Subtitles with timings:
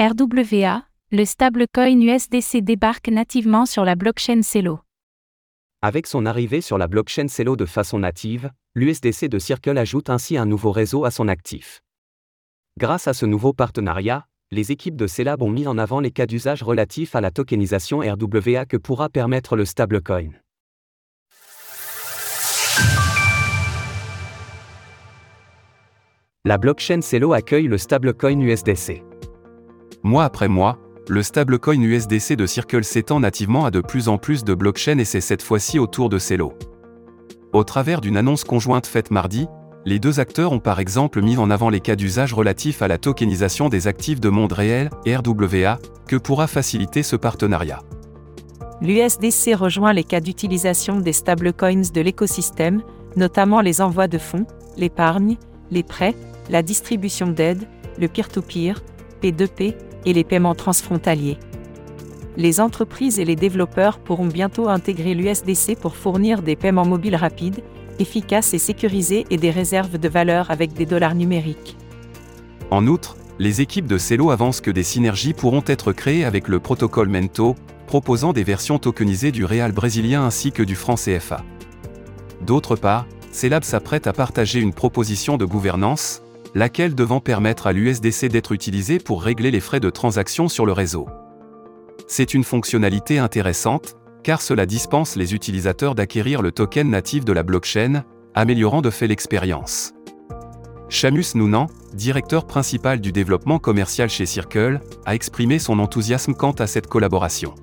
[0.00, 4.78] RWA, le stablecoin USDC débarque nativement sur la blockchain Celo.
[5.82, 10.36] Avec son arrivée sur la blockchain Celo de façon native, l'USDC de Circle ajoute ainsi
[10.36, 11.80] un nouveau réseau à son actif.
[12.78, 16.26] Grâce à ce nouveau partenariat, les équipes de Celab ont mis en avant les cas
[16.26, 20.30] d'usage relatifs à la tokenisation RWA que pourra permettre le stablecoin.
[26.44, 29.07] La blockchain Celo accueille le stablecoin USDC.
[30.04, 30.78] Mois après mois,
[31.08, 35.04] le stablecoin USDC de Circle s'étend nativement à de plus en plus de blockchains et
[35.04, 36.52] c'est cette fois-ci au tour de Celo.
[37.52, 39.48] Au travers d'une annonce conjointe faite mardi,
[39.84, 42.98] les deux acteurs ont par exemple mis en avant les cas d'usage relatifs à la
[42.98, 47.82] tokenisation des actifs de monde réel, RWA, que pourra faciliter ce partenariat.
[48.80, 52.82] L'USDC rejoint les cas d'utilisation des stablecoins de l'écosystème,
[53.16, 55.38] notamment les envois de fonds, l'épargne,
[55.70, 56.14] les prêts,
[56.50, 57.66] la distribution d'aide,
[57.98, 58.80] le peer-to-peer,
[59.22, 61.38] P2P, et les paiements transfrontaliers.
[62.36, 67.62] Les entreprises et les développeurs pourront bientôt intégrer l'USDC pour fournir des paiements mobiles rapides,
[67.98, 71.76] efficaces et sécurisés et des réserves de valeur avec des dollars numériques.
[72.70, 76.60] En outre, les équipes de Celo avancent que des synergies pourront être créées avec le
[76.60, 77.56] protocole Mento,
[77.86, 81.42] proposant des versions tokenisées du réal brésilien ainsi que du franc CFA.
[82.42, 86.22] D'autre part, Celab s'apprête à partager une proposition de gouvernance,
[86.54, 90.72] laquelle devant permettre à l'USDC d'être utilisé pour régler les frais de transaction sur le
[90.72, 91.06] réseau.
[92.06, 97.42] C'est une fonctionnalité intéressante, car cela dispense les utilisateurs d'acquérir le token natif de la
[97.42, 98.04] blockchain,
[98.34, 99.92] améliorant de fait l'expérience.
[100.88, 106.66] Shamus Nounan, directeur principal du développement commercial chez Circle, a exprimé son enthousiasme quant à
[106.66, 107.54] cette collaboration.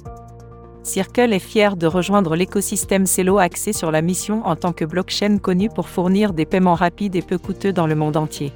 [0.83, 5.39] Circle est fier de rejoindre l'écosystème Celo axé sur la mission en tant que blockchain
[5.39, 8.53] connue pour fournir des paiements rapides et peu coûteux dans le monde entier.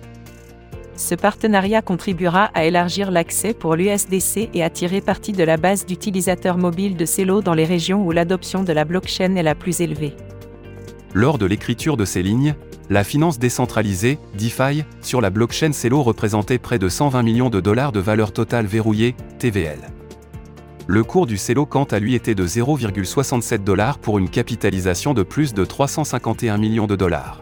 [1.00, 5.86] Ce partenariat contribuera à élargir l'accès pour l'USDC et à tirer parti de la base
[5.86, 9.80] d'utilisateurs mobiles de Celo dans les régions où l'adoption de la blockchain est la plus
[9.80, 10.14] élevée.
[11.14, 12.54] Lors de l'écriture de ces lignes,
[12.90, 17.94] la finance décentralisée, DeFi, sur la blockchain Celo représentait près de 120 millions de dollars
[17.94, 19.80] de valeur totale verrouillée, TVL.
[20.86, 25.24] Le cours du Celo quant à lui était de 0,67 dollars pour une capitalisation de
[25.24, 27.42] plus de 351 millions de dollars.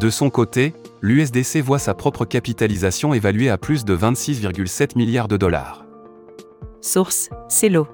[0.00, 5.36] De son côté, l'USDC voit sa propre capitalisation évaluée à plus de 26,7 milliards de
[5.36, 5.86] dollars.
[6.80, 7.88] Source, Celo.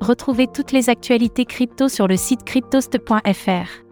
[0.00, 3.85] Retrouvez toutes les actualités crypto sur le site cryptost.fr.